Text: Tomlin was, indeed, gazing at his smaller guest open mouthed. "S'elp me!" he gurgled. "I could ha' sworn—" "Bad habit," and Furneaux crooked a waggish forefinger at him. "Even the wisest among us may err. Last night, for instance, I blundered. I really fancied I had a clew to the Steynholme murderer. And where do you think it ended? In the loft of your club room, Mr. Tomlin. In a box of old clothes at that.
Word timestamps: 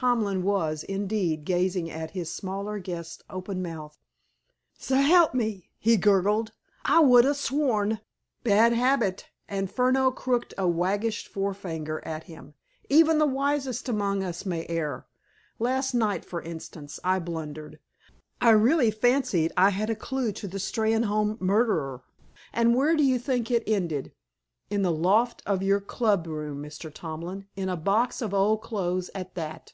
Tomlin 0.00 0.44
was, 0.44 0.84
indeed, 0.84 1.44
gazing 1.44 1.90
at 1.90 2.12
his 2.12 2.32
smaller 2.32 2.78
guest 2.78 3.24
open 3.28 3.60
mouthed. 3.60 3.98
"S'elp 4.78 5.34
me!" 5.34 5.70
he 5.76 5.96
gurgled. 5.96 6.52
"I 6.84 7.02
could 7.02 7.24
ha' 7.24 7.32
sworn—" 7.34 7.98
"Bad 8.44 8.72
habit," 8.74 9.26
and 9.48 9.68
Furneaux 9.68 10.12
crooked 10.12 10.54
a 10.56 10.68
waggish 10.68 11.26
forefinger 11.26 12.00
at 12.06 12.22
him. 12.24 12.54
"Even 12.88 13.18
the 13.18 13.26
wisest 13.26 13.88
among 13.88 14.22
us 14.22 14.46
may 14.46 14.68
err. 14.68 15.08
Last 15.58 15.94
night, 15.94 16.24
for 16.24 16.42
instance, 16.42 17.00
I 17.02 17.18
blundered. 17.18 17.80
I 18.40 18.50
really 18.50 18.92
fancied 18.92 19.50
I 19.56 19.70
had 19.70 19.90
a 19.90 19.96
clew 19.96 20.30
to 20.30 20.46
the 20.46 20.58
Steynholme 20.58 21.40
murderer. 21.40 22.04
And 22.52 22.76
where 22.76 22.94
do 22.94 23.02
you 23.02 23.18
think 23.18 23.50
it 23.50 23.64
ended? 23.66 24.12
In 24.70 24.82
the 24.82 24.92
loft 24.92 25.42
of 25.44 25.60
your 25.60 25.80
club 25.80 26.28
room, 26.28 26.62
Mr. 26.62 26.88
Tomlin. 26.94 27.48
In 27.56 27.68
a 27.68 27.76
box 27.76 28.22
of 28.22 28.32
old 28.32 28.62
clothes 28.62 29.10
at 29.12 29.34
that. 29.34 29.72